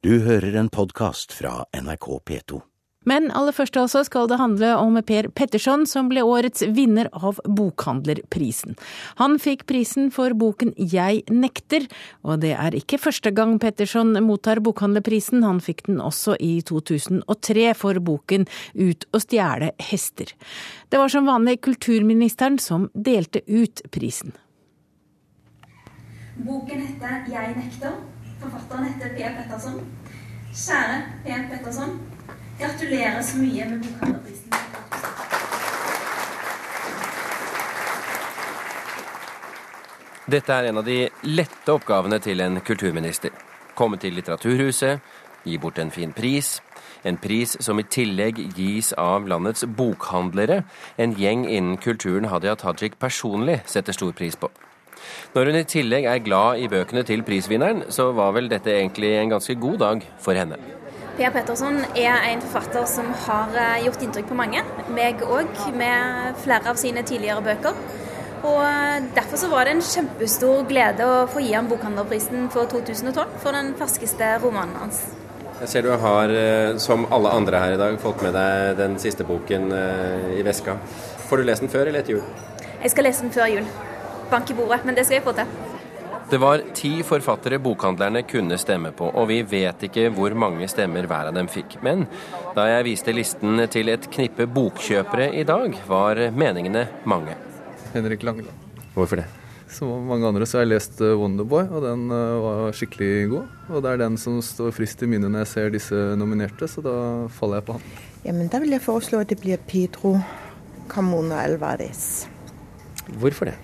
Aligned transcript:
Du 0.00 0.14
hører 0.24 0.54
en 0.56 0.70
podkast 0.72 1.34
fra 1.36 1.66
NRK 1.76 2.06
P2. 2.24 2.58
Men 3.04 3.26
aller 3.36 3.52
først 3.52 3.74
altså 3.76 4.00
skal 4.08 4.30
det 4.30 4.38
handle 4.40 4.70
om 4.80 4.94
Per 5.04 5.26
Petterson, 5.36 5.82
som 5.84 6.06
ble 6.08 6.22
årets 6.24 6.62
vinner 6.72 7.10
av 7.12 7.36
Bokhandlerprisen. 7.44 8.78
Han 9.18 9.36
fikk 9.36 9.66
prisen 9.68 10.08
for 10.08 10.32
boken 10.32 10.72
Jeg 10.80 11.26
nekter, 11.28 11.84
og 12.24 12.40
det 12.40 12.54
er 12.56 12.76
ikke 12.78 12.96
første 13.02 13.28
gang 13.36 13.58
Petterson 13.60 14.16
mottar 14.24 14.62
Bokhandlerprisen, 14.64 15.44
han 15.44 15.60
fikk 15.60 15.84
den 15.90 16.00
også 16.00 16.38
i 16.40 16.62
2003 16.64 17.66
for 17.76 18.00
boken 18.00 18.46
Ut 18.80 19.04
å 19.12 19.20
stjele 19.20 19.74
hester. 19.90 20.32
Det 20.88 21.02
var 21.02 21.12
som 21.12 21.28
vanlig 21.28 21.58
kulturministeren 21.68 22.56
som 22.56 22.88
delte 22.94 23.44
ut 23.44 23.84
prisen. 23.92 24.32
Boken 26.40 26.86
heter 26.88 27.28
Jeg 27.28 27.52
nekter. 27.58 28.00
Forfatteren 28.40 28.84
heter 28.84 29.08
P. 29.08 29.18
Petterson. 29.36 29.80
Kjære 30.54 31.02
P. 31.24 31.34
Petterson. 31.50 32.00
Gratulerer 32.60 33.22
så 33.22 33.38
mye 33.38 33.64
med 33.68 33.82
Bokhandlerprisen. 33.84 34.54
Dette 40.30 40.52
er 40.54 40.68
en 40.68 40.78
av 40.78 40.84
de 40.86 41.08
lette 41.26 41.72
oppgavene 41.74 42.20
til 42.22 42.40
en 42.40 42.60
kulturminister. 42.64 43.32
Komme 43.74 43.98
til 43.98 44.14
Litteraturhuset, 44.14 45.00
gi 45.44 45.58
bort 45.58 45.78
en 45.78 45.90
fin 45.90 46.12
pris. 46.12 46.60
En 47.04 47.16
pris 47.16 47.56
som 47.64 47.80
i 47.80 47.86
tillegg 47.88 48.38
gis 48.56 48.92
av 48.92 49.26
landets 49.28 49.64
bokhandlere, 49.76 50.62
en 50.96 51.16
gjeng 51.16 51.46
innen 51.48 51.80
kulturen 51.80 52.28
Hadia 52.30 52.54
Tajik 52.54 52.98
personlig 53.00 53.60
setter 53.66 53.96
stor 53.96 54.12
pris 54.12 54.36
på. 54.36 54.52
Når 55.34 55.50
hun 55.50 55.60
i 55.60 55.64
tillegg 55.68 56.10
er 56.10 56.22
glad 56.26 56.58
i 56.58 56.68
bøkene 56.70 57.04
til 57.06 57.22
prisvinneren, 57.26 57.84
så 57.88 58.10
var 58.16 58.34
vel 58.36 58.50
dette 58.50 58.72
egentlig 58.74 59.14
en 59.16 59.36
ganske 59.36 59.54
god 59.60 59.78
dag 59.84 60.06
for 60.20 60.38
henne. 60.38 60.58
Pia 61.20 61.28
Petterson 61.34 61.82
er 61.98 62.22
en 62.30 62.40
forfatter 62.40 62.86
som 62.88 63.10
har 63.26 63.56
eh, 63.60 63.82
gjort 63.84 64.00
inntrykk 64.06 64.30
på 64.30 64.36
mange. 64.38 64.62
Meg 64.96 65.20
òg, 65.26 65.50
med 65.76 66.38
flere 66.40 66.70
av 66.72 66.78
sine 66.80 67.02
tidligere 67.04 67.42
bøker. 67.44 67.76
Og 68.40 68.60
eh, 68.64 69.02
Derfor 69.18 69.42
så 69.42 69.50
var 69.52 69.68
det 69.68 69.74
en 69.74 69.84
kjempestor 69.84 70.62
glede 70.70 71.04
å 71.04 71.26
få 71.28 71.42
gi 71.44 71.52
ham 71.52 71.68
Bokhandlerprisen 71.68 72.48
for 72.54 72.70
2012 72.72 73.36
for 73.42 73.58
den 73.58 73.74
ferskeste 73.76 74.30
romanen 74.40 74.78
hans. 74.80 75.02
Jeg 75.60 75.68
ser 75.74 75.84
du 75.84 75.90
har, 76.06 76.32
eh, 76.32 76.78
som 76.80 77.04
alle 77.12 77.34
andre 77.36 77.60
her 77.66 77.76
i 77.76 77.82
dag, 77.82 78.00
fått 78.00 78.24
med 78.24 78.32
deg 78.38 78.80
den 78.80 78.96
siste 79.02 79.28
boken 79.28 79.68
i 80.38 80.40
veska. 80.46 80.78
Får 81.28 81.44
du 81.44 81.50
lest 81.50 81.66
den 81.66 81.74
før 81.76 81.90
eller 81.90 82.00
etter 82.00 82.16
jul? 82.16 82.24
Jeg 82.80 82.96
skal 82.96 83.10
lese 83.10 83.28
den 83.28 83.36
før 83.36 83.52
jul. 83.58 83.68
Bank 84.30 84.50
i 84.50 84.56
bordet, 84.56 84.82
men 84.86 84.96
det 84.96 85.06
skal 85.06 85.20
jeg 85.20 85.26
få 85.26 85.36
til. 85.36 85.54
Det 86.30 86.38
var 86.38 86.62
ti 86.78 86.90
forfattere 87.02 87.58
bokhandlerne 87.58 88.20
kunne 88.22 88.54
stemme 88.60 88.92
på, 88.94 89.08
og 89.10 89.24
vi 89.32 89.40
vet 89.42 89.82
ikke 89.88 90.04
hvor 90.14 90.34
mange 90.38 90.68
stemmer 90.70 91.08
hver 91.10 91.32
av 91.32 91.34
dem 91.34 91.48
fikk. 91.50 91.80
Men 91.82 92.04
da 92.54 92.68
jeg 92.70 92.86
viste 92.86 93.14
listen 93.16 93.58
til 93.74 93.90
et 93.90 94.06
knippe 94.14 94.46
bokkjøpere 94.46 95.32
i 95.40 95.42
dag, 95.48 95.74
var 95.90 96.20
meningene 96.30 96.84
mange. 97.02 97.34
Henrik 97.90 98.22
Langeland. 98.22 98.68
Hvorfor 98.94 99.18
det? 99.18 99.24
Som 99.70 100.06
mange 100.06 100.26
andre 100.26 100.46
så 100.46 100.58
har 100.58 100.64
jeg 100.64 100.72
lest 100.72 101.02
eh, 101.02 101.16
Wonderboy, 101.18 101.64
og 101.66 101.82
den 101.82 102.04
eh, 102.14 102.42
var 102.44 102.78
skikkelig 102.78 103.10
god. 103.30 103.56
Og 103.70 103.82
det 103.82 103.90
er 103.90 104.00
den 104.04 104.18
som 104.18 104.38
står 104.42 104.70
frist 104.74 105.02
i 105.02 105.08
minnet 105.10 105.30
når 105.30 105.44
jeg 105.44 105.50
ser 105.52 105.74
disse 105.74 105.98
nominerte, 106.18 106.66
så 106.70 106.82
da 106.82 106.94
faller 107.40 107.58
jeg 107.58 107.66
på 107.68 107.76
han. 107.78 107.88
Ja, 108.26 108.36
men 108.36 108.50
Da 108.52 108.62
vil 108.62 108.74
jeg 108.74 108.82
foreslå 108.86 109.22
at 109.22 109.34
det 109.34 109.40
blir 109.42 109.58
Pedro 109.66 110.16
Camona 110.90 111.42
Alvarez. 111.46 112.28
Hvorfor 113.18 113.50
det? 113.50 113.56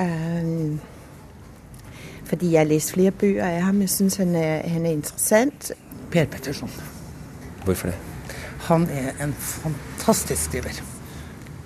Um, 0.00 0.80
fordi 2.24 2.54
jeg 2.54 2.64
har 2.64 2.70
lest 2.70 2.94
flere 2.94 3.12
bøker 3.12 3.44
av 3.44 3.60
ham. 3.68 3.84
Jeg 3.84 3.92
syns 3.92 4.18
han, 4.22 4.34
han, 4.34 4.86
er 4.86 4.96
interessant. 4.96 5.70
Per 6.10 6.26
Petterson. 6.30 6.72
Hvorfor 7.64 7.92
det? 7.92 7.98
Han 8.68 8.88
er 8.90 9.12
en 9.22 9.34
fantastisk 9.36 10.48
skriver. 10.48 10.80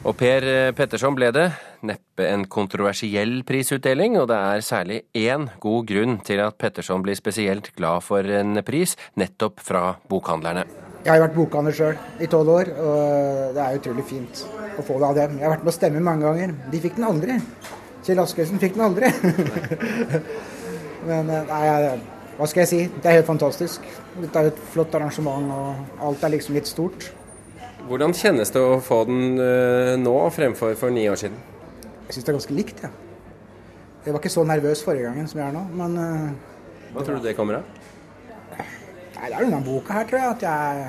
Og 0.07 0.17
Per 0.19 0.45
Petterson 0.79 1.17
ble 1.17 1.31
det. 1.35 1.49
Neppe 1.87 2.27
en 2.27 2.45
kontroversiell 2.51 3.45
prisutdeling, 3.47 4.17
og 4.19 4.27
det 4.31 4.39
er 4.39 4.65
særlig 4.67 4.99
én 5.15 5.47
god 5.63 5.87
grunn 5.87 6.19
til 6.27 6.43
at 6.43 6.57
Petterson 6.59 7.05
blir 7.05 7.19
spesielt 7.19 7.71
glad 7.77 8.03
for 8.03 8.27
en 8.41 8.59
pris, 8.67 8.97
nettopp 9.15 9.63
fra 9.63 9.93
bokhandlerne. 10.11 10.65
Jeg 11.05 11.13
har 11.13 11.23
vært 11.23 11.37
bokhandler 11.39 11.77
sjøl 11.77 12.01
i 12.19 12.27
tolv 12.31 12.51
år, 12.57 12.73
og 12.83 13.55
det 13.55 13.63
er 13.63 13.79
utrolig 13.79 14.07
fint 14.09 14.43
å 14.79 14.87
få 14.87 14.99
det 14.99 15.07
av 15.07 15.21
dem. 15.21 15.37
Jeg 15.39 15.47
har 15.47 15.55
vært 15.55 15.67
med 15.67 15.73
å 15.73 15.77
stemme 15.77 16.03
mange 16.03 16.27
ganger. 16.27 16.57
De 16.73 16.81
fikk 16.83 16.99
den 16.99 17.07
aldri. 17.07 17.39
Kjell 18.09 18.23
Askøysen 18.23 18.61
fikk 18.63 18.79
den 18.79 18.87
aldri. 18.87 19.11
Men 21.09 21.29
eh, 21.29 21.51
nei, 21.51 21.99
hva 22.39 22.47
skal 22.49 22.63
jeg 22.63 22.71
si. 22.71 22.79
Det 22.95 23.11
er 23.11 23.19
helt 23.19 23.29
fantastisk. 23.29 23.85
Dette 24.17 24.41
er 24.41 24.49
et 24.49 24.61
flott 24.73 24.95
arrangement, 24.97 25.51
og 25.53 26.05
alt 26.07 26.23
er 26.25 26.33
liksom 26.33 26.57
litt 26.57 26.71
stort. 26.71 27.11
Hvordan 27.89 28.15
kjennes 28.17 28.53
det 28.55 28.63
å 28.63 28.79
få 28.85 29.03
den 29.09 29.37
uh, 29.41 29.93
nå 30.01 30.15
fremfor 30.33 30.73
for 30.79 30.95
ni 30.95 31.05
år 31.11 31.21
siden? 31.21 31.37
Jeg 32.07 32.17
syns 32.17 32.25
det 32.25 32.33
er 32.33 32.39
ganske 32.39 32.57
likt, 32.57 32.81
jeg. 32.85 32.89
Ja. 32.89 33.05
Jeg 34.07 34.15
var 34.15 34.23
ikke 34.23 34.33
så 34.33 34.45
nervøs 34.49 34.81
forrige 34.87 35.09
gangen 35.11 35.29
som 35.29 35.41
jeg 35.43 35.51
er 35.51 35.57
nå, 35.57 35.65
men 35.77 35.99
uh, 36.01 36.93
Hva 36.95 37.05
tror 37.05 37.19
du 37.19 37.27
det 37.27 37.35
kommer 37.37 37.59
av? 37.59 37.75
Nei, 38.55 38.65
Det 39.19 39.35
er 39.35 39.43
denne 39.43 39.61
boka 39.67 39.99
her, 39.99 40.09
tror 40.09 40.23
jeg. 40.23 40.37
At 40.39 40.47
jeg 40.47 40.87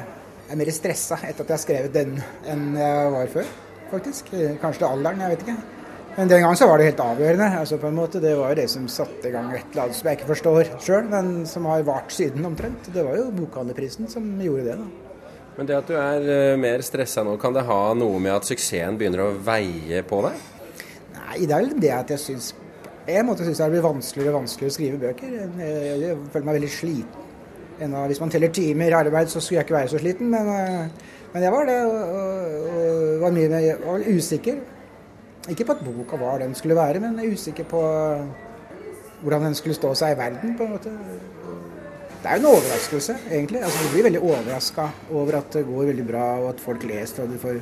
er 0.54 0.62
mer 0.62 0.72
stressa 0.76 1.18
etter 1.26 1.44
at 1.44 1.52
jeg 1.52 1.58
har 1.58 1.66
skrevet 1.66 1.98
den 1.98 2.16
enn 2.48 2.70
jeg 2.80 3.12
var 3.18 3.34
før, 3.34 3.52
faktisk. 3.92 4.32
Kanskje 4.62 4.86
det 4.86 4.88
er 4.88 4.94
alderen, 4.94 5.26
jeg 5.26 5.36
vet 5.36 5.46
ikke. 5.48 5.79
Men 6.16 6.28
den 6.28 6.42
gangen 6.42 6.58
så 6.58 6.68
var 6.68 6.80
det 6.80 6.90
helt 6.90 7.04
avgjørende. 7.04 7.50
altså 7.60 7.78
på 7.78 7.88
en 7.88 7.96
måte 7.96 8.20
Det 8.20 8.36
var 8.38 8.50
jo 8.50 8.56
det 8.62 8.70
som 8.70 8.88
satte 8.88 9.30
i 9.30 9.32
gang 9.32 9.52
et 9.54 9.70
eller 9.72 9.84
annet 9.84 9.96
som 9.96 10.10
jeg 10.10 10.18
ikke 10.18 10.32
forstår 10.34 10.72
sjøl, 10.84 11.06
men 11.12 11.46
som 11.48 11.68
har 11.70 11.86
vart 11.88 12.12
siden 12.12 12.46
omtrent. 12.46 12.90
Det 12.94 13.06
var 13.06 13.16
jo 13.18 13.30
Bokhandlerprisen 13.32 14.10
som 14.12 14.26
gjorde 14.42 14.66
det. 14.66 14.78
da. 14.80 14.88
Men 15.58 15.68
det 15.68 15.76
at 15.76 15.88
du 15.88 15.96
er 16.00 16.26
uh, 16.54 16.60
mer 16.60 16.82
stressa 16.82 17.24
nå, 17.24 17.36
kan 17.40 17.54
det 17.56 17.66
ha 17.68 17.94
noe 17.94 18.20
med 18.24 18.32
at 18.32 18.48
suksessen 18.48 18.98
begynner 19.00 19.26
å 19.26 19.32
veie 19.44 20.02
på 20.08 20.22
deg? 20.24 20.44
Nei, 21.18 21.46
det 21.46 21.56
er 21.56 21.64
vel 21.66 21.74
det 21.84 21.92
at 21.92 22.14
jeg 22.16 22.24
syns 22.24 22.54
jeg 23.10 23.26
måtte 23.26 23.46
synes 23.46 23.58
det 23.58 23.72
blir 23.74 23.82
vanskeligere 23.82 24.36
og 24.36 24.44
vanskeligere 24.44 24.70
å 24.70 24.76
skrive 24.76 24.98
bøker. 25.02 25.30
Jeg, 25.34 25.70
jeg 26.04 26.18
føler 26.30 26.46
meg 26.46 26.58
veldig 26.60 26.72
sliten. 26.74 27.28
Ennå, 27.80 28.04
hvis 28.12 28.20
man 28.22 28.32
teller 28.34 28.52
timer 28.54 28.96
arbeid, 28.98 29.32
så 29.32 29.40
skulle 29.42 29.62
jeg 29.62 29.66
ikke 29.66 29.78
være 29.78 29.92
så 29.94 30.02
sliten, 30.02 30.30
men, 30.30 30.50
uh, 30.52 31.16
men 31.34 31.46
jeg 31.46 31.54
var 31.56 31.70
det. 31.70 31.78
Og, 31.88 32.20
og, 32.20 32.68
og 32.70 33.24
var 33.24 33.34
mye 33.34 33.52
mer, 33.52 33.70
var 33.86 34.06
usikker. 34.06 34.60
Ikke 35.50 35.66
på 35.66 35.74
at 35.78 35.84
boka 35.86 36.18
var 36.22 36.40
den 36.44 36.56
skulle 36.56 36.76
være, 36.78 37.00
men 37.02 37.18
jeg 37.20 37.32
er 37.32 37.34
usikker 37.34 37.66
på 37.70 37.82
hvordan 39.24 39.50
den 39.50 39.56
skulle 39.58 39.76
stå 39.76 39.94
seg 39.98 40.14
i 40.16 40.20
verden. 40.20 40.56
på 40.58 40.64
en 40.64 40.76
måte. 40.76 40.94
Det 42.20 42.28
er 42.28 42.36
jo 42.36 42.40
en 42.40 42.52
overraskelse, 42.52 43.16
egentlig. 43.32 43.62
Altså, 43.64 43.84
Du 43.84 43.94
blir 43.94 44.04
veldig 44.04 44.22
overraska 44.22 44.90
over 45.12 45.38
at 45.38 45.54
det 45.54 45.66
går 45.66 45.86
veldig 45.92 46.08
bra, 46.08 46.26
og 46.40 46.50
at 46.50 46.60
folk 46.60 46.84
leser, 46.84 47.24
og 47.24 47.30
du 47.34 47.38
får 47.40 47.62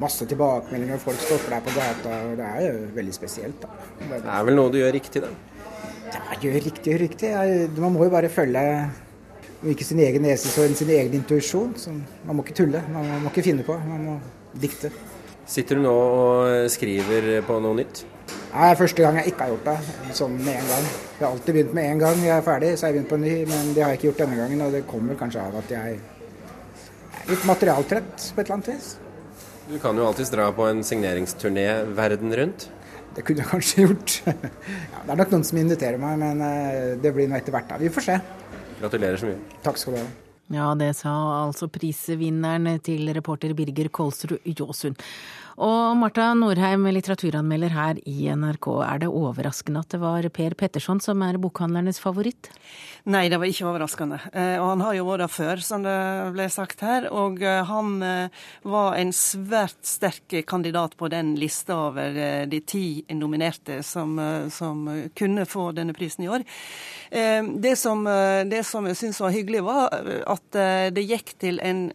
masse 0.00 0.26
tilbakemeldinger, 0.26 0.94
og 0.94 1.00
folk 1.00 1.20
stopper 1.20 1.54
deg 1.54 1.62
på 1.66 1.74
gata. 1.76 2.16
og 2.30 2.36
Det 2.36 2.46
er 2.46 2.72
jo 2.72 2.86
veldig 2.94 3.14
spesielt. 3.14 3.60
da. 3.62 3.68
Det 4.16 4.24
er 4.24 4.44
vel 4.44 4.56
noe 4.56 4.72
du 4.72 4.78
gjør 4.78 4.92
riktig, 4.92 5.22
da? 5.22 5.28
Ja, 6.10 6.40
gjør 6.40 6.64
riktig 6.64 6.94
og 6.94 7.00
riktig. 7.00 7.30
Man 7.78 7.92
må 7.92 8.04
jo 8.04 8.10
bare 8.10 8.28
følge 8.28 8.90
ikke 9.68 9.84
sin 9.84 9.98
egen 9.98 10.22
nese, 10.22 10.48
så 10.48 10.74
sin 10.74 10.88
egen 10.88 11.12
intuisjon. 11.12 11.74
Man 12.26 12.36
må 12.36 12.42
ikke 12.42 12.54
tulle, 12.64 12.82
man 12.92 13.22
må 13.22 13.28
ikke 13.28 13.44
finne 13.44 13.62
på, 13.62 13.76
man 13.88 14.04
må 14.04 14.18
dikte. 14.60 14.90
Sitter 15.50 15.78
du 15.78 15.82
nå 15.82 15.92
og 15.92 16.70
skriver 16.70 17.40
på 17.46 17.56
noe 17.62 17.74
nytt? 17.80 18.04
Nei, 18.50 18.66
det 18.66 18.70
er 18.72 18.78
første 18.78 19.02
gang 19.02 19.18
jeg 19.18 19.32
ikke 19.32 19.46
har 19.46 19.52
gjort 19.52 19.66
det 19.66 20.14
sånn 20.18 20.36
med 20.38 20.56
en 20.60 20.68
gang. 20.70 20.86
Jeg 20.86 21.24
har 21.24 21.28
alltid 21.32 21.56
begynt 21.56 21.74
med 21.74 21.88
en 21.90 22.02
gang 22.02 22.22
jeg 22.22 22.34
er 22.36 22.46
ferdig, 22.46 22.70
så 22.78 22.86
har 22.86 22.92
jeg 22.92 22.98
begynt 23.00 23.10
på 23.10 23.18
en 23.18 23.24
ny, 23.26 23.34
men 23.50 23.72
det 23.74 23.82
har 23.84 23.92
jeg 23.92 24.00
ikke 24.00 24.08
gjort 24.10 24.22
denne 24.24 24.38
gangen. 24.38 24.62
Og 24.66 24.74
det 24.76 24.84
kommer 24.90 25.18
kanskje 25.18 25.42
av 25.42 25.58
at 25.60 25.74
jeg 25.74 25.96
er 25.98 27.30
litt 27.32 27.46
materialtrett 27.50 28.28
på 28.30 28.42
et 28.42 28.44
eller 28.46 28.56
annet 28.60 28.70
vis. 28.72 28.92
Du 29.70 29.76
kan 29.82 29.98
jo 29.98 30.06
alltids 30.06 30.32
dra 30.34 30.48
på 30.54 30.66
en 30.70 30.86
signeringsturné 30.86 31.66
verden 31.98 32.34
rundt? 32.42 32.70
Det 33.18 33.26
kunne 33.26 33.42
jeg 33.42 33.50
kanskje 33.50 33.82
gjort. 33.88 34.16
ja, 34.30 35.02
det 35.02 35.14
er 35.16 35.22
nok 35.24 35.34
noen 35.34 35.46
som 35.50 35.62
inviterer 35.66 35.98
meg, 36.02 36.18
men 36.22 36.46
eh, 36.46 36.96
det 37.02 37.14
blir 37.14 37.30
nå 37.30 37.38
etter 37.38 37.54
hvert. 37.54 37.70
da. 37.70 37.78
Vi 37.82 37.90
får 37.90 38.06
se. 38.06 38.20
Gratulerer 38.80 39.18
så 39.18 39.30
mye. 39.30 39.58
Takk 39.66 39.82
skal 39.82 39.98
du 39.98 40.04
ha. 40.04 40.10
Ja, 40.50 40.72
det 40.74 40.96
sa 40.98 41.10
altså 41.44 41.68
prisvinneren 41.70 42.80
til 42.82 43.06
reporter 43.14 43.52
Birger 43.54 43.86
Kolsrud 43.94 44.40
Jåsund. 44.42 44.98
Og 45.60 45.92
Marta 46.00 46.30
Norheim, 46.32 46.86
litteraturanmelder 46.88 47.74
her 47.74 47.98
i 48.08 48.30
NRK. 48.32 48.68
Er 48.80 49.02
det 49.02 49.10
overraskende 49.12 49.82
at 49.84 49.92
det 49.92 49.98
var 50.00 50.24
Per 50.32 50.54
Petterson 50.56 51.02
som 51.04 51.20
er 51.26 51.36
bokhandlernes 51.36 52.00
favoritt? 52.00 52.48
Nei, 53.10 53.26
det 53.32 53.36
var 53.40 53.48
ikke 53.48 53.66
overraskende. 53.68 54.18
Eh, 54.32 54.56
og 54.60 54.70
han 54.74 54.84
har 54.84 54.96
jo 54.96 55.04
vært 55.08 55.24
der 55.24 55.32
før, 55.32 55.62
som 55.64 55.84
det 55.84 55.96
ble 56.32 56.46
sagt 56.52 56.80
her. 56.84 57.10
Og 57.12 57.42
eh, 57.44 57.60
han 57.68 57.92
eh, 58.04 58.46
var 58.68 58.96
en 58.96 59.12
svært 59.16 59.84
sterk 59.84 60.38
kandidat 60.48 60.96
på 61.00 61.10
den 61.12 61.34
lista 61.40 61.76
over 61.90 62.16
de 62.48 62.60
ti 62.64 63.02
nominerte 63.12 63.82
som, 63.84 64.16
som 64.52 64.84
kunne 65.16 65.44
få 65.48 65.70
denne 65.76 65.92
prisen 65.96 66.24
i 66.24 66.30
år. 66.32 66.44
Det 67.10 67.72
som, 67.74 68.04
det 68.46 68.60
som 68.68 68.86
jeg 68.86 68.98
syns 69.00 69.18
var 69.18 69.32
hyggelig, 69.34 69.64
var 69.66 69.90
at 70.30 70.58
det 70.94 71.02
gikk 71.02 71.32
til 71.42 71.58
en 71.66 71.88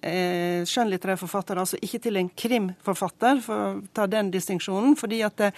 skjønnlitterær 0.68 1.20
forfatter, 1.22 1.62
altså 1.62 1.80
ikke 1.80 2.02
til 2.04 2.20
en 2.20 2.28
krimforfatter. 2.36 3.40
for 3.46 3.55
ta 3.94 4.08
den 4.08 4.32
distinksjonen. 4.32 4.96
fordi 4.96 5.22
at 5.26 5.42
eh, 5.42 5.52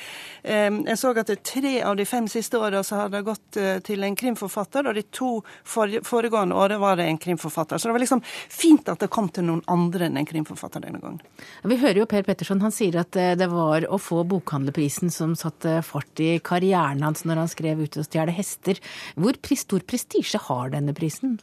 Jeg 0.43 0.97
så 0.97 1.13
at 1.17 1.31
tre 1.43 1.81
av 1.83 1.95
de 1.97 2.05
fem 2.05 2.27
siste 2.27 2.57
åra 2.57 2.83
har 2.89 3.09
det 3.09 3.23
gått 3.25 3.57
eh, 3.57 3.79
til 3.79 4.03
en 4.03 4.15
krimforfatter, 4.15 4.87
og 4.87 4.95
de 4.95 5.03
to 5.11 5.31
foregående 5.65 6.55
årene 6.55 6.79
var 6.81 6.97
det 6.97 7.07
en 7.07 7.17
krimforfatter. 7.17 7.77
Så 7.77 7.89
det 7.89 7.97
var 7.97 8.03
liksom 8.03 8.23
fint 8.49 8.89
at 8.89 8.99
det 8.99 9.11
kom 9.13 9.29
til 9.29 9.47
noen 9.47 9.63
andre 9.67 10.07
enn 10.07 10.17
en 10.17 10.27
krimforfatter 10.27 10.83
denne 10.83 11.01
gangen. 11.03 11.21
Vi 11.63 11.79
hører 11.81 12.01
jo 12.01 12.09
Per 12.09 12.25
Petterson, 12.27 12.61
han 12.61 12.75
sier 12.75 12.99
at 13.01 13.15
eh, 13.19 13.35
det 13.39 13.49
var 13.51 13.87
å 13.89 13.99
få 14.01 14.23
bokhandlerprisen 14.27 15.11
som 15.13 15.35
satte 15.37 15.79
fart 15.85 16.21
i 16.23 16.37
karrieren 16.43 17.03
hans 17.05 17.25
når 17.27 17.43
han 17.43 17.51
skrev 17.51 17.81
'Ute 17.81 18.01
og 18.01 18.07
stjele 18.07 18.33
hester'. 18.35 18.81
Hvor 19.15 19.37
stor 19.57 19.83
prestisje 19.87 20.39
har 20.47 20.71
denne 20.73 20.93
prisen? 20.97 21.37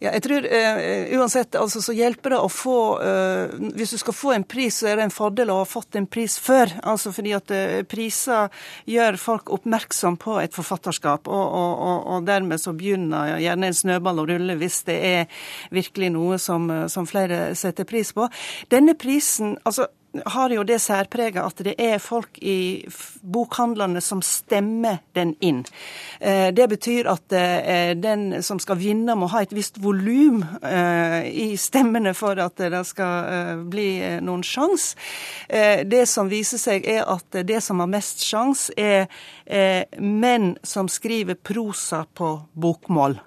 Ja, 0.00 0.12
jeg 0.12 0.22
tror 0.26 0.46
uh, 0.46 1.18
uansett 1.18 1.56
altså, 1.58 1.80
så 1.84 1.94
hjelper 1.96 2.34
det 2.34 2.40
å 2.42 2.50
få 2.52 2.76
uh, 3.00 3.54
Hvis 3.76 3.94
du 3.94 3.98
skal 4.00 4.16
få 4.16 4.32
en 4.34 4.44
pris, 4.44 4.80
så 4.80 4.90
er 4.90 4.98
det 4.98 5.06
en 5.06 5.14
fordel 5.14 5.52
å 5.52 5.60
ha 5.62 5.68
fått 5.68 5.85
en 5.94 6.06
pris 6.10 6.38
før. 6.42 6.72
Altså 6.82 7.12
fordi 7.14 7.34
at 7.36 7.52
uh, 7.54 7.82
priser 7.88 8.50
gjør 8.90 9.18
folk 9.20 9.52
oppmerksom 9.54 10.18
på 10.18 10.38
et 10.42 10.54
forfatterskap, 10.56 11.28
og, 11.28 11.46
og, 11.52 12.06
og, 12.06 12.26
dermed 12.26 12.58
så 12.58 12.74
begynner 12.76 13.36
gjerne 13.38 13.70
en 13.70 13.76
snøball 13.76 14.22
å 14.22 14.26
rulle 14.32 14.58
hvis 14.58 14.82
det 14.88 14.96
er 14.96 15.44
virkelig 15.70 16.10
noe 16.16 16.40
som, 16.42 16.66
som 16.90 17.06
flere 17.06 17.54
setter 17.54 17.86
pris 17.86 18.10
på. 18.16 18.26
Denne 18.72 18.96
prisen, 18.98 19.56
altså 19.64 19.86
har 20.26 20.52
jo 20.54 20.62
det 20.66 20.78
særpreget 20.82 21.42
at 21.42 21.62
det 21.66 21.74
er 21.82 21.98
folk 22.02 22.38
i 22.40 22.86
bokhandlene 23.22 24.00
som 24.04 24.22
stemmer 24.24 25.00
den 25.16 25.34
inn. 25.44 25.62
Eh, 26.20 26.48
det 26.54 26.68
betyr 26.70 27.10
at 27.10 27.32
eh, 27.36 27.92
den 27.98 28.42
som 28.46 28.60
skal 28.62 28.80
vinne, 28.80 29.16
må 29.16 29.28
ha 29.32 29.42
et 29.44 29.54
visst 29.56 29.80
volum 29.82 30.42
eh, 30.62 31.28
i 31.28 31.48
stemmene 31.60 32.14
for 32.16 32.38
at 32.42 32.56
det 32.56 32.82
skal 32.88 33.62
bli 33.70 33.88
noen 34.24 34.44
sjans. 34.46 34.94
Det 35.48 36.04
som 36.08 36.28
viser 36.30 36.60
seg, 36.60 36.86
er 36.88 37.06
at 37.08 37.40
det 37.46 37.60
som 37.64 37.80
har 37.82 37.90
mest 37.90 38.22
sjans, 38.24 38.68
er 38.76 39.06
menn 40.00 40.54
som 40.66 40.90
skriver 40.90 41.38
prosa 41.38 42.04
på 42.14 42.32
bokmål. 42.54 43.18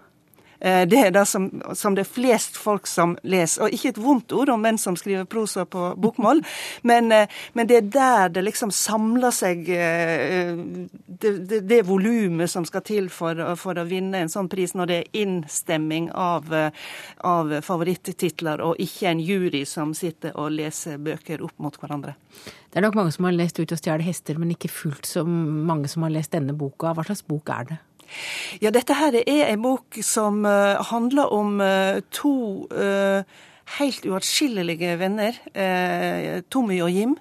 Eh, 0.59 0.87
det 0.87 0.99
er 0.99 1.11
det 1.11 1.25
som, 1.25 1.47
som, 1.73 1.95
det 1.95 2.03
er 2.03 2.11
flest 2.11 2.57
folk 2.59 2.87
som 2.87 3.15
leser. 3.23 3.65
Og 3.65 3.75
ikke 3.75 3.93
et 3.93 4.01
vondt 4.01 4.33
ord 4.35 4.51
om 4.53 4.61
menn 4.63 4.79
som 4.81 4.97
skriver 4.99 5.27
prosa 5.29 5.65
på 5.65 5.93
bokmål, 5.99 6.43
men, 6.89 7.11
eh, 7.15 7.39
men, 7.53 7.69
det 7.69 7.77
er 7.77 7.89
der 7.93 8.33
det 8.35 8.45
liksom 8.47 8.73
samler 8.75 9.33
seg 9.35 9.69
eh, 9.71 10.59
det, 11.05 11.33
det, 11.49 11.61
det 11.69 11.81
volumet 11.87 12.51
som 12.51 12.67
skal 12.67 12.83
til 12.87 13.09
for, 13.13 13.39
for, 13.59 13.79
å 13.79 13.87
vinne 13.87 14.23
en 14.23 14.31
sånn 14.31 14.49
pris, 14.51 14.75
når 14.75 14.89
det 14.89 14.99
er 14.99 15.19
innstemming 15.23 16.09
av, 16.11 16.51
av 17.25 17.53
favorittitler, 17.65 18.63
og 18.63 18.79
ikke 18.81 19.09
en 19.11 19.23
jury 19.23 19.63
som 19.67 19.93
sitter 19.97 20.35
og 20.39 20.53
leser 20.55 20.99
bøker 21.01 21.43
opp 21.45 21.55
mot 21.61 21.75
hverandre. 21.79 22.15
Det 22.69 22.77
er 22.77 22.85
nok 22.85 22.97
mange 22.99 23.13
som 23.15 23.25
har 23.25 23.33
lest 23.33 23.59
Ut 23.59 23.71
og 23.73 23.79
stjele 23.81 24.05
hester, 24.05 24.37
men 24.39 24.53
ikke 24.53 24.69
fullt 24.71 25.07
så 25.09 25.25
mange 25.25 25.89
som 25.91 26.05
har 26.05 26.13
lest 26.13 26.35
denne 26.35 26.53
boka. 26.55 26.93
Hva 26.95 27.03
slags 27.07 27.25
bok 27.27 27.49
er 27.51 27.71
det? 27.71 27.79
Ja, 28.63 28.71
dette 28.73 28.97
her 28.97 29.15
er 29.21 29.45
en 29.49 29.63
bok 29.63 29.99
som 30.05 30.43
uh, 30.47 30.79
handler 30.89 31.31
om 31.35 31.59
uh, 31.61 31.99
to 32.13 32.33
uh, 32.73 33.21
helt 33.79 34.05
uatskillelige 34.09 34.95
venner, 34.97 35.35
Tommy 36.49 36.79
og 36.81 36.89
Jim. 36.89 37.11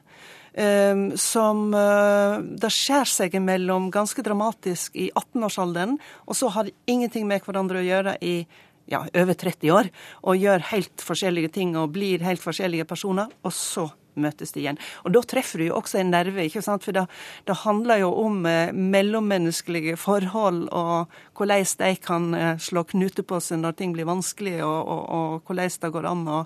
som 1.20 1.58
Det 1.68 2.70
skjærer 2.72 3.10
seg 3.12 3.34
imellom 3.36 3.90
ganske 3.92 4.24
dramatisk 4.24 4.96
i 4.96 5.10
18-årsalderen, 5.12 5.98
og 6.24 6.38
så 6.40 6.48
har 6.56 6.70
ingenting 6.88 7.28
med 7.28 7.44
hverandre 7.44 7.82
å 7.82 7.84
gjøre 7.84 8.16
i 8.24 8.46
ja, 8.88 9.02
over 9.12 9.36
30 9.36 9.74
år, 9.76 9.90
og 10.24 10.40
gjør 10.40 10.64
helt 10.72 11.04
forskjellige 11.04 11.52
ting 11.60 11.76
og 11.76 11.92
blir 11.92 12.24
helt 12.24 12.40
forskjellige 12.40 12.88
personer, 12.88 13.28
og 13.44 13.52
så 13.52 13.90
møtes 14.20 14.54
de 14.54 14.64
igjen. 14.64 14.80
Og 15.04 15.14
Da 15.14 15.22
treffer 15.22 15.62
du 15.62 15.68
jo 15.68 15.78
også 15.80 16.02
en 16.02 16.12
nerve, 16.14 16.44
ikke 16.46 16.62
sant? 16.64 16.84
for 16.84 16.94
det, 16.94 17.06
det 17.46 17.56
handler 17.64 18.02
jo 18.04 18.12
om 18.24 18.46
eh, 18.46 18.72
mellommenneskelige 18.72 19.96
forhold 20.00 20.68
og 20.72 21.08
hvordan 21.38 21.64
de 21.78 21.90
kan 22.02 22.34
eh, 22.34 22.58
slå 22.58 22.84
knute 22.88 23.22
på 23.26 23.38
seg 23.42 23.62
når 23.62 23.76
ting 23.78 23.94
blir 23.94 24.08
vanskelig, 24.08 24.58
og, 24.66 24.78
og, 24.88 25.02
og 25.08 25.48
hvordan 25.48 25.76
det 25.82 25.92
går 25.94 26.08
an 26.10 26.24
å 26.28 26.38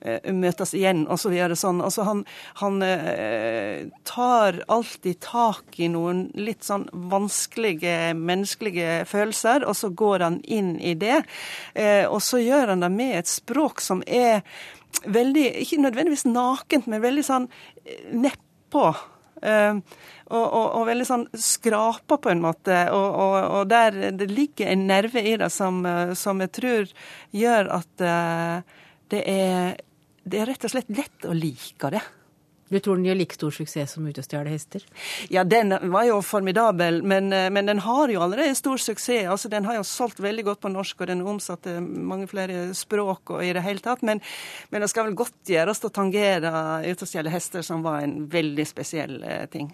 eh, 0.00 0.32
møtes 0.34 0.74
igjen, 0.76 1.04
og 1.10 1.20
så 1.20 1.32
videre. 1.32 1.56
Sånn. 1.58 1.82
Altså, 1.84 2.04
han, 2.06 2.22
han 2.60 2.78
eh, 2.84 3.88
tar 4.06 4.62
alltid 4.72 5.20
tak 5.24 5.80
i 5.80 5.90
noen 5.92 6.26
litt 6.38 6.66
sånn 6.66 6.86
vanskelige 6.92 8.14
menneskelige 8.18 9.04
følelser, 9.10 9.66
og 9.66 9.76
så 9.78 9.90
går 9.90 10.26
han 10.26 10.40
inn 10.42 10.76
i 10.80 10.94
det. 10.98 11.22
Eh, 11.74 12.04
og 12.06 12.20
så 12.24 12.42
gjør 12.42 12.74
han 12.74 12.84
det 12.84 12.92
med 12.94 13.20
et 13.20 13.30
språk 13.30 13.82
som 13.84 14.04
er 14.06 14.42
veldig, 15.04 15.44
ikke 15.62 15.82
nødvendigvis 15.82 16.26
nakent, 16.28 16.88
men 16.90 17.04
veldig 17.04 17.24
sånn 17.26 17.50
eh, 17.84 18.08
nedpå. 18.14 18.88
Uh, 19.36 19.82
og, 20.32 20.44
og, 20.44 20.64
og, 20.64 20.82
veldig 20.88 21.06
sånn 21.06 21.26
skrapa, 21.38 22.16
på 22.18 22.30
en 22.32 22.40
måte. 22.42 22.78
Og, 22.96 23.18
og, 23.20 23.66
der 23.70 24.14
det 24.16 24.30
ligger 24.32 24.72
en 24.72 24.86
nerve 24.88 25.20
i 25.20 25.36
det 25.38 25.50
som, 25.54 25.82
eh, 25.86 26.14
som 26.18 26.40
jeg 26.42 26.52
tror 26.56 26.94
gjør 27.36 27.68
at 27.76 28.02
uh, 28.02 28.78
det, 29.12 29.20
er, 29.22 29.76
det 30.24 30.40
er 30.40 30.50
rett 30.50 30.66
og 30.66 30.72
slett 30.72 30.90
lett 30.90 31.28
å 31.28 31.36
like 31.36 31.92
det. 31.94 32.02
Du 32.68 32.78
tror 32.82 32.98
den 32.98 33.06
gjør 33.06 33.18
like 33.20 33.36
stor 33.36 33.54
suksess 33.54 33.94
som 33.94 34.06
Ute 34.08 34.22
og 34.22 34.26
stjele 34.26 34.50
hester? 34.50 34.82
Ja, 35.30 35.44
den 35.46 35.70
var 35.92 36.06
jo 36.08 36.18
formidabel, 36.24 36.98
men, 37.06 37.32
eh, 37.32 37.48
men, 37.50 37.66
den 37.70 37.78
har 37.84 38.10
jo 38.10 38.22
allerede 38.24 38.54
stor 38.58 38.76
suksess. 38.76 39.28
Altså, 39.30 39.48
Den 39.48 39.64
har 39.64 39.76
jo 39.76 39.82
solgt 39.82 40.20
veldig 40.20 40.44
godt 40.44 40.60
på 40.60 40.72
norsk, 40.72 41.00
og 41.00 41.06
den 41.06 41.22
omsatte 41.22 41.80
mange 41.80 42.26
flere 42.26 42.74
språk 42.74 43.30
og 43.30 43.44
i 43.44 43.52
det 43.52 43.62
hele 43.62 43.78
tatt. 43.78 44.02
Men, 44.02 44.20
men 44.70 44.80
det 44.82 44.90
skal 44.90 45.06
vel 45.06 45.14
godt 45.14 45.46
gjøres 45.46 45.84
å 45.84 45.92
tangere 45.94 46.52
Ute 46.86 47.02
og 47.02 47.08
stjele 47.08 47.30
hester, 47.30 47.62
som 47.62 47.82
var 47.82 48.02
en 48.02 48.26
veldig 48.30 48.66
spesiell 48.66 49.22
eh, 49.22 49.46
ting. 49.46 49.70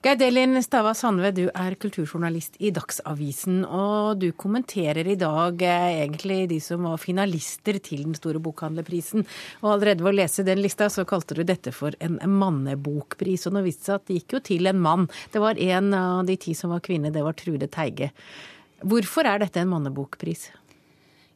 Geir 0.00 0.16
Delin 0.16 0.56
Stava 0.64 0.94
Sandve, 0.96 1.28
du 1.36 1.42
er 1.52 1.74
kulturjournalist 1.76 2.54
i 2.64 2.70
Dagsavisen. 2.72 3.58
Og 3.68 4.22
du 4.22 4.30
kommenterer 4.32 5.04
i 5.04 5.16
dag 5.20 5.60
eh, 5.60 5.98
egentlig 6.06 6.46
de 6.48 6.56
som 6.64 6.86
var 6.88 7.02
finalister 7.02 7.76
til 7.84 8.06
den 8.06 8.14
store 8.16 8.40
bokhandlerprisen. 8.40 9.26
Og 9.60 9.74
allerede 9.74 10.00
ved 10.00 10.14
å 10.14 10.16
lese 10.22 10.44
den 10.46 10.62
lista, 10.64 10.88
så 10.88 11.04
kalte 11.04 11.36
du 11.36 11.42
dette 11.44 11.74
for 11.76 11.92
en 12.00 12.16
mannebokpris. 12.16 13.44
Og 13.50 13.58
nå 13.58 13.60
viste 13.66 13.82
det 13.82 13.90
seg 13.90 13.98
at 13.98 14.06
det 14.08 14.16
gikk 14.16 14.36
jo 14.38 14.40
til 14.48 14.70
en 14.72 14.80
mann. 14.86 15.04
Det 15.34 15.44
var 15.44 15.60
en 15.66 15.92
av 15.98 16.22
de 16.32 16.38
ti 16.46 16.56
som 16.56 16.72
var 16.72 16.80
kvinne, 16.88 17.12
det 17.12 17.26
var 17.26 17.36
Trude 17.36 17.68
Teige. 17.68 18.08
Hvorfor 18.80 19.28
er 19.28 19.44
dette 19.44 19.60
en 19.60 19.68
mannebokpris? 19.74 20.46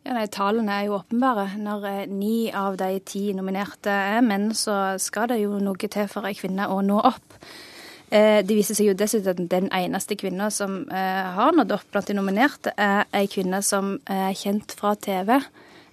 Ja, 0.08 0.16
nei, 0.16 0.24
Tallene 0.32 0.78
er 0.78 0.88
jo 0.88 0.96
åpenbare. 1.02 1.50
Når 1.60 1.86
eh, 1.92 2.00
ni 2.16 2.48
av 2.48 2.80
de 2.80 2.96
ti 3.04 3.26
nominerte 3.36 3.92
er 3.92 4.24
menn, 4.24 4.54
så 4.56 4.96
skal 4.96 5.34
det 5.34 5.42
jo 5.44 5.60
noe 5.60 5.84
til 5.84 6.08
for 6.08 6.24
ei 6.24 6.32
kvinne 6.40 6.72
å 6.72 6.80
nå 6.80 7.04
opp. 7.12 7.40
Eh, 8.12 8.40
det 8.44 8.56
viser 8.56 8.76
seg 8.76 8.90
jo 8.90 8.96
dessuten 8.98 9.32
at 9.32 9.42
den 9.50 9.70
eneste 9.74 10.16
kvinna 10.20 10.50
som 10.52 10.82
eh, 10.92 11.28
har 11.36 11.54
nådd 11.56 11.72
opp 11.76 11.86
blant 11.92 12.10
de 12.10 12.16
nominerte, 12.18 12.74
er 12.76 13.06
ei 13.16 13.28
kvinne 13.30 13.62
som 13.64 13.96
er 14.10 14.34
kjent 14.38 14.74
fra 14.78 14.94
TV. 14.94 15.36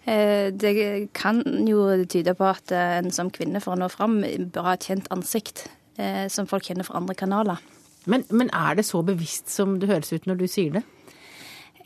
Eh, 0.06 0.50
det 0.52 0.74
kan 1.18 1.42
jo 1.68 1.88
tyde 2.06 2.36
på 2.38 2.50
at 2.50 2.74
en 2.76 3.12
som 3.16 3.32
kvinne 3.34 3.62
for 3.64 3.76
å 3.76 3.82
nå 3.82 3.90
fram 3.94 4.22
bør 4.22 4.70
ha 4.70 4.78
et 4.78 4.90
kjent 4.92 5.12
ansikt 5.14 5.68
som 6.34 6.48
folk 6.50 6.66
kjenner 6.66 6.88
fra 6.88 6.96
andre 6.98 7.14
kanaler. 7.14 7.60
Men, 8.10 8.24
men 8.34 8.48
er 8.58 8.80
det 8.80 8.88
så 8.88 9.04
bevisst 9.06 9.52
som 9.54 9.76
det 9.78 9.90
høres 9.92 10.10
ut 10.16 10.26
når 10.26 10.40
du 10.40 10.46
sier 10.50 10.80
det? 10.80 10.82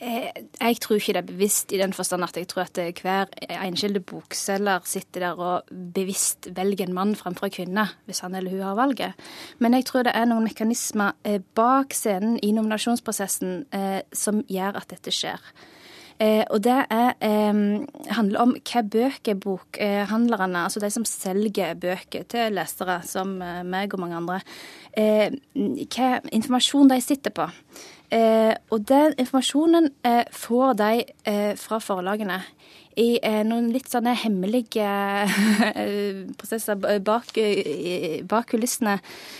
Eh, 0.05 0.29
jeg 0.59 0.77
tror 0.83 0.99
ikke 0.99 1.13
det 1.15 1.21
er 1.23 1.29
bevisst 1.31 1.71
i 1.73 1.79
den 1.81 1.93
forstand 1.95 2.25
at 2.27 2.37
jeg 2.37 2.47
tror 2.51 2.67
at 2.67 3.01
hver 3.01 3.31
enskilde 3.65 4.03
bokselger 4.05 4.85
sitter 4.85 5.23
der 5.23 5.39
og 5.41 5.71
bevisst 5.95 6.49
velger 6.53 6.85
en 6.85 6.93
mann 6.93 7.15
fremfor 7.17 7.49
en 7.49 7.55
kvinne, 7.55 7.87
hvis 8.05 8.21
han 8.21 8.35
eller 8.35 8.53
hun 8.53 8.61
har 8.67 8.77
valget. 8.77 9.13
Men 9.59 9.73
jeg 9.73 9.87
tror 9.89 10.05
det 10.05 10.13
er 10.15 10.27
noen 10.29 10.45
mekanismer 10.45 11.15
eh, 11.25 11.39
bak 11.57 11.95
scenen 11.97 12.37
i 12.43 12.51
nominasjonsprosessen 12.53 13.63
eh, 13.73 14.03
som 14.13 14.43
gjør 14.49 14.77
at 14.81 14.93
dette 14.93 15.13
skjer. 15.13 15.41
og 16.49 16.61
det 16.63 16.85
er, 16.95 17.09
handler 18.15 18.39
om 18.39 18.53
hva 18.55 18.81
bøker 18.87 19.35
bokhandlerne, 19.35 20.61
altså 20.63 20.79
de 20.79 20.87
som 20.89 21.03
selger 21.03 21.75
bøker 21.75 22.23
til 22.23 22.55
lesere, 22.55 23.01
som 23.03 23.33
meg 23.35 23.91
og 23.93 23.99
mange 23.99 24.15
andre, 24.15 24.37
hva 24.95 26.09
informasjon 26.31 26.89
de 26.91 27.01
sitter 27.03 27.35
på. 27.35 27.49
Eh, 28.13 28.53
og 28.69 28.83
den 28.85 29.15
informasjonen 29.17 29.89
eh, 30.05 30.23
får 30.31 30.75
de 30.77 30.89
eh, 31.25 31.53
fra 31.57 31.79
forlagene 31.81 32.37
i 33.01 33.15
eh, 33.17 33.41
noen 33.47 33.71
litt 33.73 33.89
sånne 33.91 34.13
hemmelige 34.21 34.85
eh, 34.85 36.21
prosesser 36.39 36.77
bak, 36.79 37.33
bak 38.29 38.51
kulissene, 38.51 38.99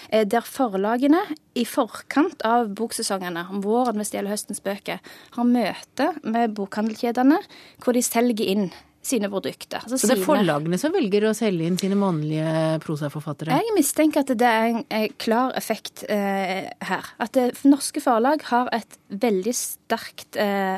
eh, 0.09 0.25
der 0.27 0.47
forlagene 0.47 1.21
i 1.55 1.63
forkant 1.69 2.43
av 2.47 2.74
boksesongene, 2.75 3.45
om 3.51 3.62
våren 3.63 4.01
hvis 4.01 4.12
det 4.12 4.19
gjelder 4.19 4.35
høstens 4.35 4.65
bøker, 4.65 5.00
har 5.38 5.47
møte 5.47 6.12
med 6.25 6.57
bokhandelkjedene 6.57 7.39
hvor 7.83 7.95
de 7.95 8.03
selger 8.05 8.51
inn 8.55 8.67
sine 9.05 9.29
produkter. 9.29 9.83
Altså 9.83 10.00
så 10.01 10.09
det 10.09 10.17
er 10.17 10.25
forlagene 10.25 10.79
som 10.81 10.93
velger 10.95 11.27
å 11.29 11.33
selge 11.38 11.67
inn 11.67 11.77
sine 11.79 11.97
mannlige 12.00 12.79
prosaforfattere? 12.83 13.55
Jeg 13.55 13.75
mistenker 13.77 14.25
at 14.25 14.33
det 14.39 14.50
er 14.50 14.69
en 14.71 15.15
klar 15.21 15.53
effekt 15.57 16.05
eh, 16.09 16.65
her. 16.89 17.12
At 17.21 17.35
det, 17.38 17.51
norske 17.69 18.01
forlag 18.03 18.45
har 18.50 18.71
et 18.75 18.97
veldig 19.09 19.53
sterkt 19.55 20.39
eh, 20.41 20.77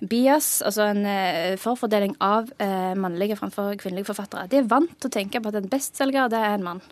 bias, 0.00 0.60
altså 0.66 0.88
en 0.90 1.04
eh, 1.10 1.56
forfordeling 1.60 2.16
av 2.24 2.50
eh, 2.62 2.94
mannlige 2.98 3.38
framfor 3.40 3.76
kvinnelige 3.80 4.10
forfattere. 4.10 4.48
De 4.52 4.62
er 4.62 4.70
vant 4.70 4.96
til 4.96 5.10
å 5.10 5.16
tenke 5.18 5.42
på 5.42 5.52
at 5.52 5.60
en 5.60 5.72
bestselger, 5.72 6.32
det 6.32 6.40
er 6.40 6.56
en 6.56 6.70
mann. 6.70 6.86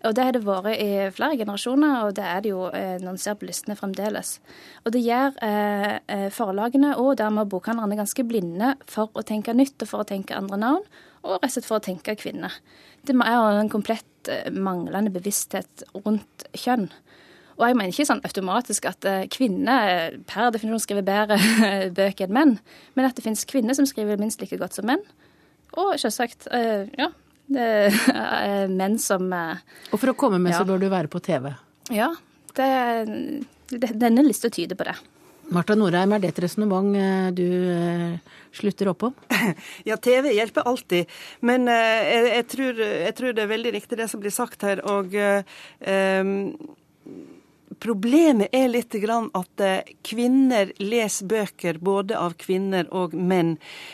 Og 0.00 0.14
det 0.16 0.24
har 0.24 0.32
det 0.32 0.46
vært 0.46 0.80
i 0.80 0.92
flere 1.12 1.36
generasjoner, 1.36 2.06
og 2.06 2.14
det 2.16 2.24
er 2.24 2.40
det 2.44 2.52
jo 2.54 2.62
eh, 2.72 2.96
når 3.02 3.12
en 3.12 3.20
ser 3.20 3.36
på 3.36 3.48
listene 3.48 3.76
fremdeles. 3.76 4.38
Og 4.86 4.94
det 4.94 5.02
gjør 5.04 5.36
eh, 5.44 5.96
eh, 6.08 6.28
forlagene 6.32 6.94
og 7.00 7.18
dermed 7.20 7.50
bokhandlerne 7.52 7.98
ganske 8.00 8.24
blinde 8.24 8.72
for 8.88 9.12
å 9.12 9.24
tenke 9.26 9.52
nytt 9.56 9.84
og 9.84 9.92
for 9.92 10.04
å 10.04 10.08
tenke 10.08 10.38
andre 10.38 10.60
navn, 10.62 10.88
og 11.20 11.36
rett 11.36 11.50
og 11.50 11.52
slett 11.52 11.68
for 11.68 11.82
å 11.82 11.84
tenke 11.84 12.16
kvinner. 12.16 12.56
Det 13.04 13.12
er 13.12 13.60
en 13.60 13.72
komplett 13.72 14.32
eh, 14.32 14.48
manglende 14.56 15.12
bevissthet 15.12 15.84
rundt 16.00 16.48
kjønn. 16.56 16.88
Og 17.60 17.66
jeg 17.68 17.76
mener 17.76 17.92
ikke 17.92 18.08
sånn 18.08 18.24
automatisk 18.24 18.86
at 18.88 19.04
kvinner 19.34 20.14
per 20.24 20.48
definisjon 20.54 20.80
skriver 20.80 21.04
bedre 21.04 21.36
bøker 21.98 22.24
enn 22.24 22.38
menn, 22.38 22.54
men 22.96 23.04
at 23.04 23.18
det 23.18 23.26
finnes 23.26 23.44
kvinner 23.44 23.76
som 23.76 23.84
skriver 23.84 24.16
minst 24.16 24.40
like 24.40 24.56
godt 24.56 24.78
som 24.78 24.88
menn. 24.88 25.04
Og 25.76 25.92
selvsagt, 26.00 26.48
ja, 26.96 27.10
det 27.50 27.68
er 28.14 28.70
menn 28.70 28.98
som 29.02 29.30
eh, 29.34 29.62
Og 29.90 29.98
for 29.98 30.12
å 30.12 30.18
komme 30.18 30.38
med, 30.38 30.54
ja. 30.54 30.60
så 30.60 30.68
bør 30.68 30.82
du 30.82 30.90
være 30.92 31.10
på 31.10 31.22
TV? 31.24 31.50
Ja. 31.90 32.12
Det, 32.54 32.68
det, 33.72 33.94
denne 33.98 34.24
lista 34.26 34.50
tyder 34.52 34.78
på 34.78 34.86
det. 34.86 34.94
Marta 35.50 35.74
Norheim, 35.74 36.12
er 36.14 36.22
det 36.22 36.30
et 36.30 36.42
resonnement 36.44 36.94
eh, 36.94 37.30
du 37.34 37.46
eh, 37.74 38.36
slutter 38.54 38.92
opp 38.92 39.08
om? 39.10 39.16
Ja, 39.88 39.96
TV 39.98 40.30
hjelper 40.36 40.68
alltid. 40.70 41.10
Men 41.46 41.66
jeg, 41.66 42.28
jeg, 42.28 42.46
tror, 42.52 42.84
jeg, 42.86 43.14
tror, 43.18 43.34
det 43.34 43.44
er 43.44 43.54
veldig 43.56 43.74
riktig 43.78 43.98
det 43.98 44.10
som 44.12 44.22
blir 44.22 44.34
sagt 44.34 44.62
her. 44.68 44.82
Og 44.86 45.16
um, 45.16 46.36
Problemet 47.78 48.50
er 48.50 48.66
litt 48.66 48.96
at 48.98 49.62
eh, 49.62 49.90
kvinner 50.02 50.72
leser 50.82 51.26
bøker 51.30 51.76
både 51.78 52.16
av 52.18 52.32
kvinner 52.34 52.88
og 52.90 53.12
menn. 53.14 53.52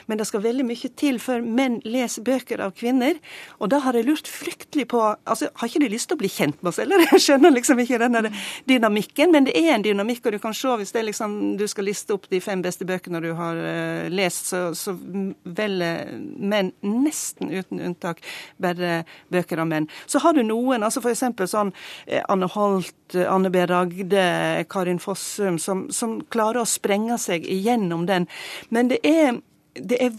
Men 0.08 0.16
det 0.16 0.24
skal 0.30 0.40
veldig 0.46 0.64
mye 0.64 0.88
til 0.96 1.18
før 1.20 1.44
menn 1.44 1.82
leser 1.84 2.24
bøker 2.24 2.62
av 2.64 2.72
kvinner. 2.78 3.18
Og 3.60 3.68
da 3.68 3.82
har 3.84 3.98
jeg 3.98 4.08
lurt 4.08 4.30
fryktelig 4.32 4.86
på 4.88 5.02
altså, 5.04 5.50
Har 5.60 5.68
ikke 5.68 5.82
de 5.84 5.90
lyst 5.92 6.08
til 6.08 6.16
å 6.16 6.22
bli 6.22 6.30
kjent 6.32 6.62
med 6.62 6.70
oss, 6.72 6.80
eller? 6.80 7.04
Jeg 7.12 7.22
skjønner 7.26 7.52
liksom 7.52 7.82
ikke 7.84 8.00
denne 8.00 8.32
dynamikken, 8.64 9.34
men 9.34 9.46
det 9.50 9.58
er 9.60 9.74
en 9.74 9.84
dynamikk. 9.84 10.24
Og 10.24 10.38
du 10.38 10.40
kan 10.40 10.56
se 10.56 10.72
hvis 10.80 10.94
det 10.96 11.04
liksom, 11.10 11.36
du 11.60 11.66
skal 11.68 11.88
liste 11.90 12.16
opp 12.16 12.30
de 12.32 12.40
fem 12.40 12.64
beste 12.64 12.88
bøkene 12.88 13.20
du 13.20 13.28
har 13.36 13.60
uh, 13.60 14.08
lest, 14.08 14.50
så, 14.54 14.62
så 14.72 14.96
velger 15.44 16.16
menn 16.16 16.72
nesten 16.80 17.52
uten 17.52 17.84
unntak 17.90 18.24
bare 18.62 19.02
bøker 19.32 19.60
av 19.60 19.68
menn. 19.68 19.90
Så 20.08 20.24
har 20.24 20.32
du 20.32 20.42
noen, 20.46 20.86
altså 20.86 21.04
f.eks. 21.04 21.26
sånn 21.52 21.76
uh, 21.76 22.22
Anne 22.32 22.48
Holt, 22.56 23.20
Anne 23.28 23.52
B. 23.52 23.65
Ragde, 23.70 24.64
Karin 24.70 25.00
Fossum, 25.02 25.58
som, 25.58 25.86
som, 25.90 26.18
klarer 26.32 26.62
å 26.62 26.68
sprenge 26.68 27.18
seg 27.20 27.46
igjennom 27.46 28.06
den. 28.08 28.28
Men 28.74 28.90
det 28.92 29.00
er, 29.06 29.40
det 29.74 30.00
er 30.02 30.18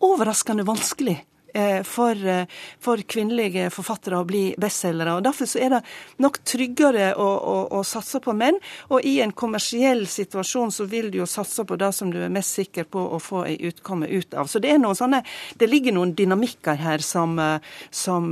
overraskende 0.00 0.66
vanskelig 0.68 1.18
for, 1.84 2.26
eh, 2.26 2.46
for, 2.80 3.00
kvinnelige 3.10 3.70
forfattere 3.70 4.20
å 4.20 4.26
bli 4.28 4.54
bestselgere. 4.60 5.20
Derfor 5.24 5.48
er 5.58 5.70
det 5.74 5.80
nok 6.22 6.38
tryggere 6.46 7.12
å, 7.16 7.26
å, 7.26 7.56
å, 7.78 7.82
satse 7.84 8.20
på 8.22 8.34
menn. 8.36 8.58
Og 8.90 9.04
i 9.06 9.18
en 9.24 9.32
kommersiell 9.32 10.06
situasjon 10.06 10.72
så 10.74 10.86
vil 10.90 11.10
du 11.10 11.20
jo 11.20 11.26
satse 11.26 11.64
på 11.64 11.78
det 11.80 11.92
som 11.96 12.12
du 12.12 12.20
er 12.22 12.32
mest 12.32 12.56
sikker 12.58 12.86
på 12.90 13.02
å 13.16 13.20
få 13.22 13.44
ei 13.48 13.56
utkomme 13.70 14.08
ut 14.08 14.34
av. 14.34 14.50
Så 14.50 14.62
det 14.62 14.74
er 14.74 14.82
noen 14.82 14.98
sånne, 14.98 15.22
det 15.58 15.70
ligger 15.70 15.96
noen 15.96 16.14
dynamikker 16.16 16.78
her 16.80 17.04
som, 17.04 17.38
eh, 17.38 17.58
som, 17.90 18.30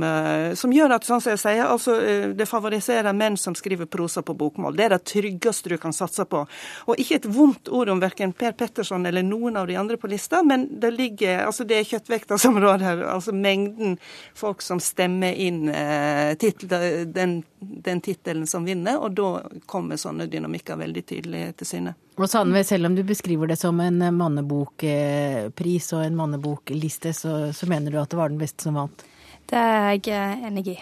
som 0.55 0.73
gjør 0.73 0.95
at 0.95 1.07
sånn 1.07 1.21
som 1.21 1.33
jeg 1.33 1.41
sier, 1.41 1.65
altså 1.65 1.97
det 2.35 2.47
favoriserer 2.49 3.15
menn 3.15 3.37
som 3.37 3.55
skriver 3.57 3.89
prosa 3.89 4.21
på 4.25 4.35
bokmål. 4.37 4.77
Det 4.77 4.85
er 4.85 4.95
det 4.95 5.03
tryggeste 5.09 5.73
du 5.73 5.77
kan 5.81 5.93
satse 5.95 6.25
på. 6.29 6.45
Og 6.87 7.01
ikke 7.01 7.19
et 7.19 7.27
vondt 7.29 7.69
ord 7.73 7.91
om 7.91 8.01
verken 8.01 8.33
Per 8.33 8.55
Petterson 8.57 9.05
eller 9.05 9.25
noen 9.25 9.57
av 9.59 9.67
de 9.67 9.77
andre 9.79 9.97
på 9.99 10.09
lista, 10.11 10.41
men 10.43 10.67
det 10.79 10.91
ligger, 10.95 11.45
altså 11.45 11.65
det 11.67 11.79
er 11.79 11.89
kjøttvekta 11.89 12.37
som 12.41 12.57
råder 12.59 12.85
her 12.85 13.03
altså 13.09 13.33
mengden 13.35 13.97
folk 14.37 14.61
som 14.65 14.81
stemmer 14.83 15.33
inn 15.33 15.69
eh, 15.69 16.33
titel, 16.39 16.69
den, 17.13 17.39
den 17.59 18.01
tittelen 18.05 18.47
som 18.47 18.67
vinner, 18.67 18.99
og 19.01 19.17
da 19.17 19.31
kommer 19.69 19.99
sånne 19.99 20.29
dynamikker 20.31 20.79
veldig 20.79 21.03
tydelig 21.09 21.43
til 21.59 21.71
syne. 21.73 21.95
Og 22.19 22.27
Sandve, 22.29 22.63
selv 22.67 22.89
om 22.89 22.95
du 22.97 23.03
beskriver 23.07 23.47
det 23.47 23.59
som 23.61 23.79
en 23.79 24.01
mannebokpris 24.15 25.91
og 25.95 26.05
en 26.05 26.19
mannebokliste, 26.19 27.13
så, 27.15 27.35
så 27.55 27.69
mener 27.71 27.95
du 27.95 28.01
at 28.01 28.11
det 28.11 28.19
var 28.19 28.33
den 28.33 28.41
beste 28.41 28.67
som 28.67 28.79
vant? 28.79 29.05
Det 29.49 29.57
er 29.57 29.91
jeg 29.95 30.13
eh, 30.13 30.47
enig 30.51 30.67
i. 30.75 30.79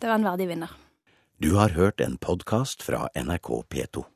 Det 0.00 0.08
var 0.08 0.18
en 0.18 0.30
verdig 0.32 0.48
vinner. 0.50 0.78
Du 1.40 1.54
har 1.56 1.72
hørt 1.72 2.00
en 2.04 2.18
podkast 2.20 2.82
fra 2.84 3.06
NRK 3.16 3.48
P2. 3.70 4.10